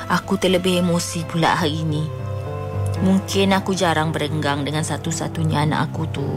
Aku 0.10 0.41
terlebih 0.41 0.82
emosi 0.82 1.21
pula 1.30 1.54
hari 1.54 1.86
ini. 1.86 2.04
Mungkin 2.99 3.56
aku 3.56 3.78
jarang 3.78 4.10
berenggang 4.12 4.65
dengan 4.65 4.84
satu-satunya 4.84 5.69
anak 5.69 5.93
aku 5.93 6.04
tu. 6.10 6.28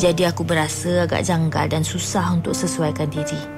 Jadi 0.00 0.24
aku 0.26 0.42
berasa 0.42 1.06
agak 1.06 1.22
janggal 1.22 1.66
dan 1.70 1.82
susah 1.86 2.34
untuk 2.34 2.56
sesuaikan 2.56 3.06
diri. 3.06 3.57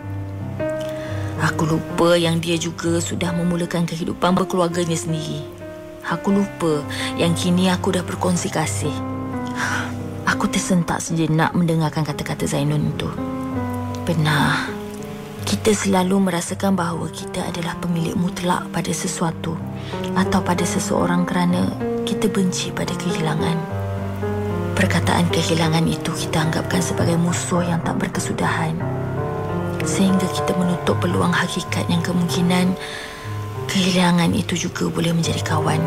Aku 1.40 1.64
lupa 1.64 2.20
yang 2.20 2.36
dia 2.36 2.60
juga 2.60 3.00
sudah 3.00 3.32
memulakan 3.32 3.88
kehidupan 3.88 4.36
berkeluarganya 4.36 4.92
sendiri. 4.92 5.40
Aku 6.04 6.36
lupa 6.36 6.84
yang 7.16 7.32
kini 7.32 7.72
aku 7.72 7.96
dah 7.96 8.04
berkongsi 8.04 8.52
kasih. 8.52 8.92
Aku 10.28 10.52
tersentak 10.52 11.00
sejenak 11.00 11.56
mendengarkan 11.56 12.04
kata-kata 12.04 12.44
Zainun 12.44 12.92
itu. 12.92 13.08
Benar. 14.04 14.68
Kita 15.48 15.72
selalu 15.72 16.28
merasakan 16.28 16.76
bahawa 16.76 17.08
kita 17.08 17.40
adalah 17.48 17.72
pemilik 17.80 18.12
mutlak 18.14 18.68
pada 18.68 18.92
sesuatu 18.92 19.56
atau 20.12 20.40
pada 20.44 20.62
seseorang 20.62 21.24
kerana 21.24 21.72
kita 22.04 22.28
benci 22.28 22.68
pada 22.68 22.92
kehilangan. 23.00 23.56
Perkataan 24.76 25.28
kehilangan 25.32 25.88
itu 25.88 26.12
kita 26.12 26.40
anggapkan 26.44 26.84
sebagai 26.84 27.16
musuh 27.16 27.64
yang 27.64 27.80
tak 27.80 27.96
berkesudahan. 27.96 28.89
Sehingga 29.84 30.28
kita 30.30 30.52
menutup 30.56 31.00
peluang 31.00 31.32
hakikat 31.32 31.88
yang 31.88 32.04
kemungkinan 32.04 32.76
kehilangan 33.70 34.32
itu 34.34 34.68
juga 34.68 34.90
boleh 34.90 35.14
menjadi 35.14 35.40
kawan. 35.44 35.80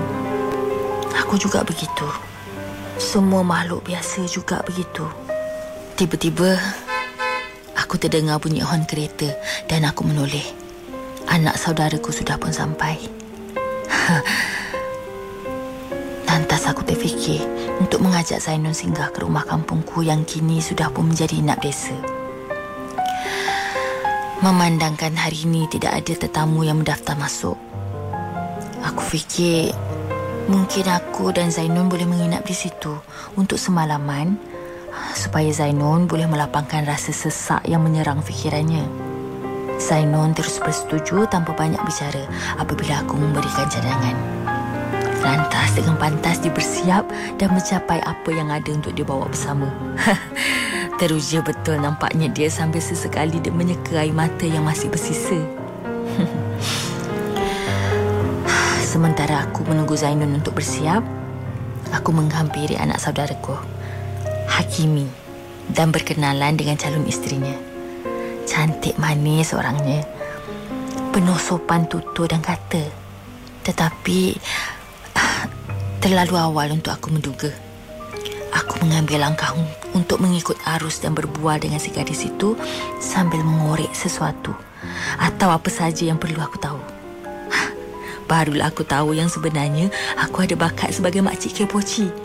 Aku 1.25 1.37
juga 1.37 1.65
begitu. 1.65 2.07
Semua 2.97 3.41
makhluk 3.41 3.85
biasa 3.85 4.25
juga 4.29 4.61
begitu. 4.65 5.05
Tiba-tiba 5.93 6.57
Aku 7.93 8.01
terdengar 8.01 8.41
bunyi 8.41 8.65
hon 8.65 8.89
kereta 8.89 9.37
dan 9.69 9.85
aku 9.85 10.01
menoleh. 10.01 10.41
Anak 11.29 11.61
saudaraku 11.61 12.09
sudah 12.09 12.41
pun 12.41 12.49
sampai. 12.49 12.97
Lantas 16.25 16.65
aku 16.65 16.81
terfikir 16.81 17.45
untuk 17.77 18.01
mengajak 18.01 18.41
Zainun 18.41 18.73
singgah 18.73 19.13
ke 19.13 19.21
rumah 19.21 19.45
kampungku 19.45 20.01
yang 20.01 20.25
kini 20.25 20.57
sudah 20.57 20.89
pun 20.89 21.13
menjadi 21.13 21.37
inap 21.37 21.61
desa. 21.61 21.93
Memandangkan 24.43 25.15
hari 25.15 25.47
ini 25.47 25.71
tidak 25.71 26.03
ada 26.03 26.13
tetamu 26.19 26.67
yang 26.67 26.83
mendaftar 26.83 27.15
masuk. 27.15 27.55
Aku 28.83 28.99
fikir 28.99 29.71
mungkin 30.51 30.83
aku 30.83 31.31
dan 31.31 31.47
Zainun 31.47 31.87
boleh 31.87 32.03
menginap 32.03 32.43
di 32.43 32.51
situ 32.51 32.91
untuk 33.39 33.55
semalaman 33.55 34.35
supaya 35.15 35.47
Zainun 35.47 36.11
boleh 36.11 36.27
melapangkan 36.27 36.83
rasa 36.83 37.15
sesak 37.15 37.63
yang 37.71 37.87
menyerang 37.87 38.19
fikirannya. 38.19 38.83
Zainun 39.79 40.35
terus 40.35 40.59
bersetuju 40.59 41.23
tanpa 41.31 41.55
banyak 41.55 41.79
bicara 41.79 42.27
apabila 42.59 42.99
aku 42.99 43.15
memberikan 43.15 43.71
cadangan. 43.71 44.19
Lantas 45.23 45.71
dengan 45.71 45.95
pantas 45.95 46.43
dia 46.43 46.51
bersiap 46.51 47.07
dan 47.39 47.55
mencapai 47.55 48.03
apa 48.03 48.29
yang 48.35 48.51
ada 48.51 48.75
untuk 48.75 48.91
dibawa 48.91 49.23
bersama. 49.23 49.71
Teruja 51.03 51.43
betul 51.43 51.83
nampaknya 51.83 52.31
dia 52.31 52.47
sambil 52.47 52.79
sesekali 52.79 53.35
dia 53.43 53.51
menyeka 53.51 53.99
air 53.99 54.15
mata 54.15 54.47
yang 54.47 54.63
masih 54.63 54.87
bersisa. 54.87 55.35
Sementara 58.87 59.43
aku 59.43 59.67
menunggu 59.67 59.99
Zainun 59.99 60.31
untuk 60.31 60.55
bersiap, 60.55 61.03
aku 61.91 62.09
menghampiri 62.15 62.79
anak 62.79 63.03
saudaraku. 63.03 63.51
Hakimi 64.47 65.03
dan 65.75 65.91
berkenalan 65.91 66.55
dengan 66.55 66.79
calon 66.79 67.03
isterinya. 67.03 67.51
Cantik 68.47 68.95
manis 68.95 69.51
orangnya. 69.51 70.07
Penuh 71.11 71.35
sopan 71.35 71.83
tutur 71.83 72.31
dan 72.31 72.39
kata. 72.39 72.87
Tetapi 73.67 74.39
terlalu 76.07 76.35
awal 76.39 76.71
untuk 76.71 76.95
aku 76.95 77.11
menduga. 77.11 77.51
Aku 78.53 78.85
mengambil 78.85 79.25
langkah 79.25 79.49
untuk 79.97 80.21
mengikut 80.21 80.57
arus 80.77 81.01
dan 81.01 81.17
berbual 81.17 81.57
dengan 81.57 81.81
si 81.81 81.89
gadis 81.89 82.21
itu 82.25 82.53
sambil 83.01 83.41
mengorek 83.41 83.89
sesuatu 83.97 84.53
atau 85.17 85.49
apa 85.49 85.69
saja 85.73 86.05
yang 86.05 86.21
perlu 86.21 86.37
aku 86.37 86.57
tahu. 86.61 86.81
Barulah 88.23 88.71
aku 88.71 88.87
tahu 88.87 89.13
yang 89.13 89.27
sebenarnya 89.27 89.91
aku 90.15 90.47
ada 90.47 90.55
bakat 90.55 90.95
sebagai 90.95 91.19
makcik 91.19 91.65
kepoci. 91.65 92.07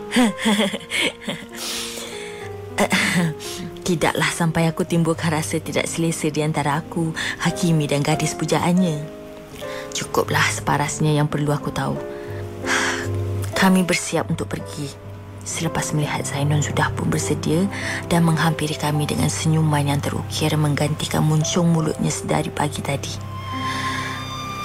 Tidaklah 3.85 4.31
sampai 4.31 4.69
aku 4.69 4.85
timbulkan 4.87 5.33
rasa 5.33 5.59
tidak 5.59 5.89
selesa 5.89 6.31
di 6.31 6.45
antara 6.45 6.79
aku, 6.79 7.11
Hakimi 7.43 7.89
dan 7.89 8.05
gadis 8.05 8.37
pujaannya. 8.37 9.01
Cukuplah 9.91 10.45
separasnya 10.53 11.17
yang 11.19 11.27
perlu 11.27 11.51
aku 11.51 11.73
tahu. 11.73 11.97
Kami 13.59 13.83
bersiap 13.83 14.29
untuk 14.31 14.47
pergi. 14.47 15.08
Selepas 15.49 15.97
melihat 15.97 16.21
Zainun 16.29 16.61
sudah 16.61 16.93
pun 16.93 17.09
bersedia 17.09 17.65
dan 18.05 18.21
menghampiri 18.21 18.77
kami 18.77 19.09
dengan 19.09 19.33
senyuman 19.33 19.81
yang 19.81 19.97
terukir 19.97 20.53
menggantikan 20.53 21.25
muncung 21.25 21.73
mulutnya 21.73 22.13
sedari 22.13 22.53
pagi 22.53 22.85
tadi. 22.85 23.09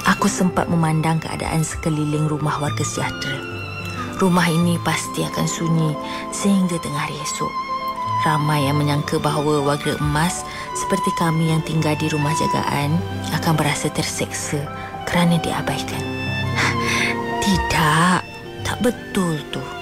Aku 0.04 0.28
sempat 0.28 0.68
memandang 0.68 1.24
keadaan 1.24 1.64
sekeliling 1.64 2.28
rumah 2.28 2.60
warga 2.60 2.84
sejahtera. 2.84 3.40
Rumah 4.20 4.44
ini 4.52 4.76
pasti 4.84 5.24
akan 5.24 5.46
sunyi 5.48 5.96
sehingga 6.36 6.76
tengah 6.76 7.08
hari 7.08 7.16
esok. 7.16 7.52
Ramai 8.28 8.68
yang 8.68 8.76
menyangka 8.76 9.16
bahawa 9.16 9.64
warga 9.64 9.96
emas 9.96 10.44
seperti 10.76 11.08
kami 11.16 11.48
yang 11.48 11.64
tinggal 11.64 11.96
di 11.96 12.12
rumah 12.12 12.36
jagaan 12.36 13.00
akan 13.32 13.56
berasa 13.56 13.88
terseksa 13.88 14.60
kerana 15.08 15.40
diabaikan. 15.40 16.04
Tidak, 17.44 18.20
tak 18.68 18.78
betul 18.84 19.40
tu. 19.48 19.73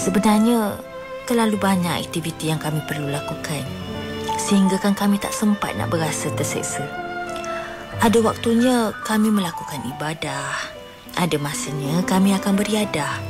Sebenarnya, 0.00 0.80
terlalu 1.28 1.60
banyak 1.60 2.08
aktiviti 2.08 2.48
yang 2.48 2.56
kami 2.56 2.80
perlu 2.88 3.12
lakukan 3.12 3.60
sehingga 4.40 4.80
kan 4.80 4.96
kami 4.96 5.20
tak 5.20 5.36
sempat 5.36 5.76
nak 5.76 5.92
berasa 5.92 6.32
terseksa. 6.32 6.88
Ada 8.00 8.24
waktunya 8.24 8.96
kami 9.04 9.28
melakukan 9.28 9.84
ibadah. 9.84 10.56
Ada 11.20 11.36
masanya 11.36 12.00
kami 12.08 12.32
akan 12.32 12.56
beriadah. 12.56 13.20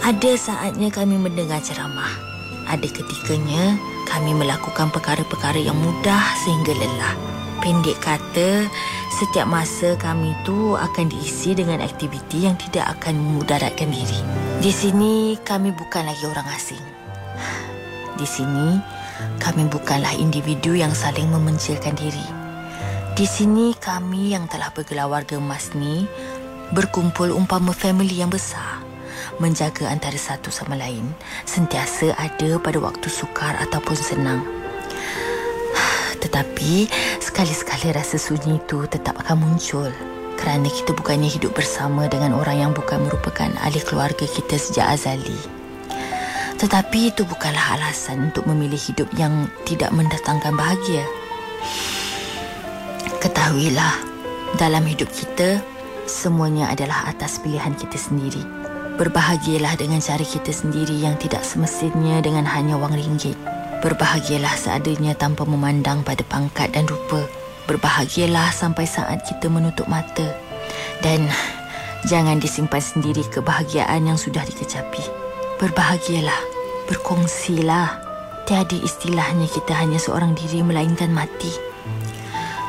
Ada 0.00 0.32
saatnya 0.40 0.88
kami 0.88 1.20
mendengar 1.20 1.60
ceramah 1.60 2.34
ada 2.64 2.88
ketikanya 2.88 3.76
kami 4.08 4.32
melakukan 4.32 4.88
perkara-perkara 4.92 5.60
yang 5.60 5.76
mudah 5.76 6.22
sehingga 6.44 6.72
lelah. 6.72 7.33
Pendek 7.64 7.96
kata, 8.04 8.68
Setiap 9.14 9.46
masa 9.46 9.94
kami 9.94 10.34
tu 10.42 10.74
akan 10.74 11.06
diisi 11.06 11.54
dengan 11.54 11.78
aktiviti 11.78 12.50
yang 12.50 12.58
tidak 12.58 12.98
akan 12.98 13.14
memudaratkan 13.14 13.86
diri. 13.86 14.20
Di 14.58 14.74
sini 14.74 15.38
kami 15.38 15.70
bukan 15.70 16.02
lagi 16.02 16.26
orang 16.26 16.42
asing. 16.50 16.82
Di 18.18 18.26
sini 18.26 18.82
kami 19.38 19.70
bukanlah 19.70 20.18
individu 20.18 20.74
yang 20.74 20.90
saling 20.90 21.30
memencilkan 21.30 21.94
diri. 21.94 22.26
Di 23.14 23.22
sini 23.22 23.70
kami 23.78 24.34
yang 24.34 24.50
telah 24.50 24.74
bergelar 24.74 25.06
warga 25.06 25.38
emas 25.38 25.78
ni 25.78 26.10
berkumpul 26.74 27.30
umpama 27.30 27.70
family 27.70 28.18
yang 28.18 28.34
besar 28.34 28.82
menjaga 29.38 29.94
antara 29.94 30.18
satu 30.18 30.50
sama 30.50 30.74
lain 30.74 31.06
sentiasa 31.46 32.18
ada 32.18 32.58
pada 32.58 32.82
waktu 32.82 33.06
sukar 33.06 33.54
ataupun 33.62 33.94
senang. 33.94 34.63
Tetapi 36.34 36.90
sekali-sekali 37.22 37.94
rasa 37.94 38.18
sunyi 38.18 38.58
itu 38.58 38.82
tetap 38.90 39.14
akan 39.22 39.38
muncul 39.38 39.86
kerana 40.34 40.66
kita 40.66 40.90
bukannya 40.90 41.30
hidup 41.30 41.54
bersama 41.54 42.10
dengan 42.10 42.34
orang 42.34 42.58
yang 42.58 42.72
bukan 42.74 43.06
merupakan 43.06 43.46
ahli 43.62 43.78
keluarga 43.78 44.26
kita 44.26 44.58
sejak 44.58 44.98
azali. 44.98 45.38
Tetapi 46.58 47.14
itu 47.14 47.22
bukanlah 47.22 47.78
alasan 47.78 48.34
untuk 48.34 48.50
memilih 48.50 48.82
hidup 48.82 49.06
yang 49.14 49.46
tidak 49.62 49.94
mendatangkan 49.94 50.58
bahagia. 50.58 51.06
Ketahuilah, 53.22 53.94
dalam 54.58 54.82
hidup 54.90 55.06
kita, 55.14 55.62
semuanya 56.10 56.66
adalah 56.74 57.14
atas 57.14 57.38
pilihan 57.38 57.78
kita 57.78 57.94
sendiri. 57.94 58.42
Berbahagialah 58.98 59.78
dengan 59.78 60.02
cara 60.02 60.26
kita 60.26 60.50
sendiri 60.50 60.98
yang 60.98 61.14
tidak 61.14 61.46
semestinya 61.46 62.18
dengan 62.18 62.42
hanya 62.42 62.74
wang 62.74 62.98
ringgit. 62.98 63.53
Berbahagialah 63.84 64.56
seadanya 64.56 65.12
tanpa 65.12 65.44
memandang 65.44 66.00
pada 66.00 66.24
pangkat 66.24 66.72
dan 66.72 66.88
rupa. 66.88 67.20
Berbahagialah 67.68 68.48
sampai 68.48 68.88
saat 68.88 69.28
kita 69.28 69.52
menutup 69.52 69.84
mata. 69.92 70.24
Dan 71.04 71.28
jangan 72.08 72.40
disimpan 72.40 72.80
sendiri 72.80 73.20
kebahagiaan 73.28 74.08
yang 74.08 74.16
sudah 74.16 74.40
dikecapi. 74.40 75.04
Berbahagialah, 75.60 76.40
berkongsilah. 76.88 78.00
Tiada 78.48 78.72
istilahnya 78.72 79.52
kita 79.52 79.76
hanya 79.76 80.00
seorang 80.00 80.32
diri 80.32 80.64
melainkan 80.64 81.12
mati. 81.12 81.52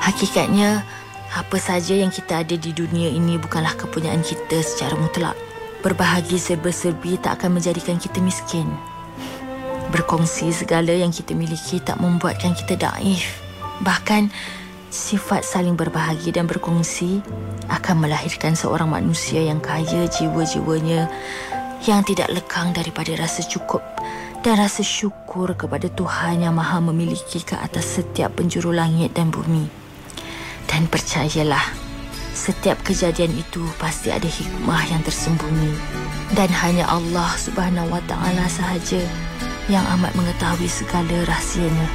Hakikatnya, 0.04 0.84
apa 1.32 1.58
saja 1.63 1.95
yang 1.95 2.12
kita 2.12 2.43
ada 2.43 2.60
di 2.60 2.75
dunia 2.75 3.08
ini 3.08 3.39
bukanlah 3.39 3.71
kepunyaan 3.80 4.19
kita 4.19 4.60
secara 4.60 4.99
mutlak. 4.99 5.39
Berbahagia 5.80 6.36
serba-serbi 6.36 7.15
tak 7.23 7.39
akan 7.39 7.56
menjadikan 7.56 7.95
kita 8.04 8.19
miskin. 8.19 8.67
Berkongsi 9.91 10.53
segala 10.53 10.93
yang 10.93 11.13
kita 11.13 11.33
miliki 11.37 11.81
tak 11.81 12.01
membuatkan 12.01 12.53
kita 12.57 12.77
daif. 12.77 13.41
Bahkan, 13.83 14.31
sifat 14.89 15.43
saling 15.43 15.75
berbahagia 15.75 16.31
dan 16.31 16.47
berkongsi 16.47 17.19
akan 17.67 18.07
melahirkan 18.07 18.55
seorang 18.55 18.87
manusia 18.87 19.43
yang 19.43 19.59
kaya 19.59 20.07
jiwa-jiwanya 20.07 21.11
yang 21.83 22.01
tidak 22.07 22.31
lekang 22.31 22.71
daripada 22.71 23.13
rasa 23.19 23.43
cukup 23.45 23.83
dan 24.41 24.61
rasa 24.61 24.85
syukur 24.85 25.51
kepada 25.57 25.91
Tuhan 25.91 26.45
yang 26.45 26.55
maha 26.55 26.79
memiliki 26.79 27.43
ke 27.43 27.59
atas 27.59 27.99
setiap 27.99 28.39
penjuru 28.39 28.71
langit 28.71 29.11
dan 29.11 29.33
bumi. 29.33 29.67
Dan 30.65 30.87
percayalah, 30.87 31.85
Setiap 32.35 32.83
kejadian 32.83 33.31
itu 33.31 33.63
pasti 33.79 34.11
ada 34.11 34.27
hikmah 34.27 34.91
yang 34.91 34.99
tersembunyi 35.07 35.71
dan 36.35 36.51
hanya 36.51 36.83
Allah 36.83 37.31
Subhanahu 37.39 37.87
Wa 37.87 38.03
Taala 38.11 38.43
sahaja 38.51 38.99
yang 39.65 39.86
amat 39.97 40.13
mengetahui 40.13 40.69
segala 40.69 41.25
rahsianya. 41.25 41.88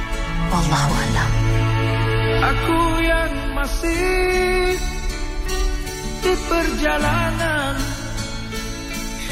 Wallahu 0.51 0.91
alam. 0.91 1.31
Aku 2.41 2.79
yang 2.99 3.33
masih 3.55 4.75
di 6.21 6.33
perjalanan 6.51 7.75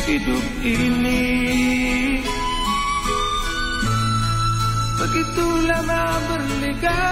hidup 0.08 0.46
ini 0.64 1.26
begitu 5.00 5.46
lama 5.70 6.06
berliga 6.28 7.06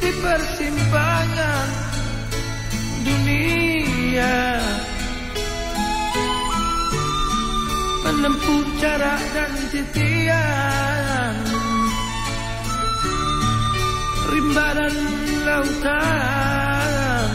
di 0.00 0.10
persimpangan 0.22 1.68
dunia 3.04 4.36
Menempuh 8.04 8.64
jarak 8.84 9.22
dan 9.32 9.52
titian. 9.72 11.34
Rimba 14.28 14.68
dan 14.76 14.94
lautan. 15.48 17.30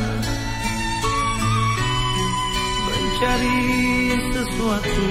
Mencari 2.85 3.65
sesuatu 4.29 5.09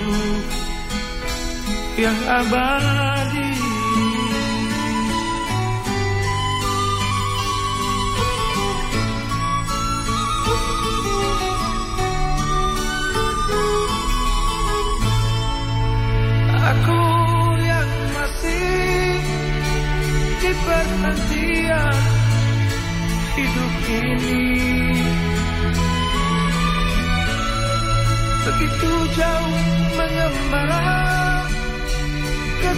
yang 1.99 2.18
abadi 2.31 3.67
perhentian 20.68 21.96
hidup 23.37 23.74
ini. 23.88 24.44
Begitu 28.44 28.92
jauh 29.16 29.57
mengembara 29.96 30.92
ke 32.61 32.72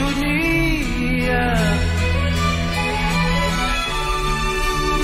dunia. 0.00 1.46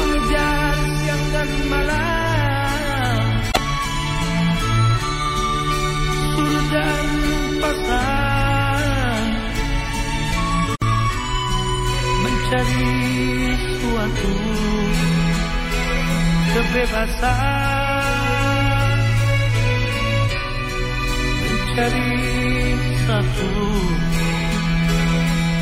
Mengejar 0.00 0.74
siang 0.80 1.24
dan 1.32 1.50
malam 1.68 2.19
dan 6.70 7.06
pasar. 7.62 9.22
Mencari 12.24 12.94
suatu 13.78 14.34
kebebasan. 16.50 18.10
Mencari 21.46 22.12
satu 23.06 23.54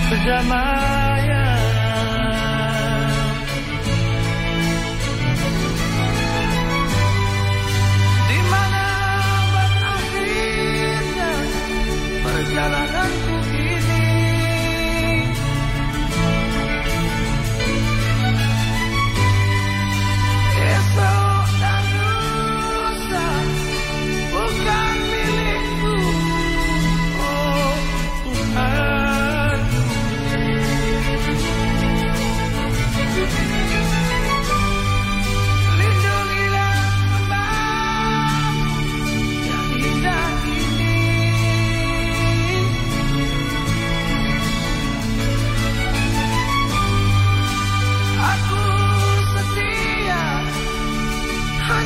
kedamaian 0.08 1.47
la 12.58 12.68
la 12.68 12.86
la 12.92 12.97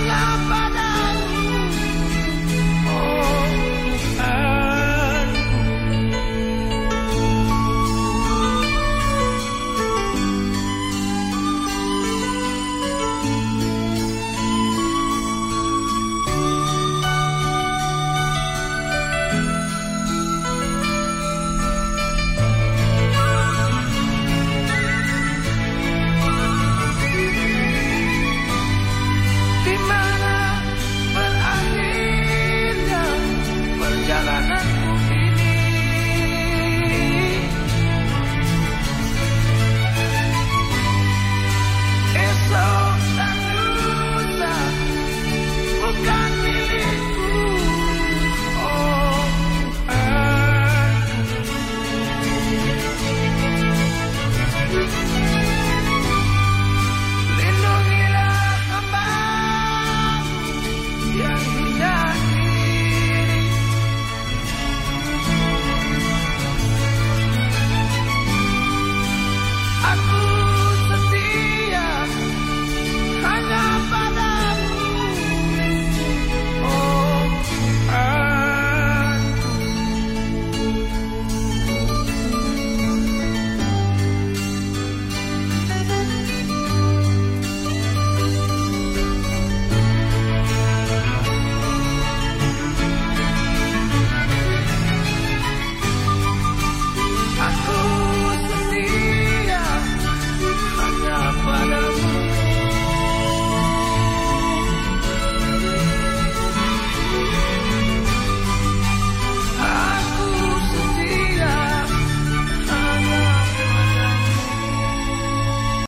love. 0.07 0.62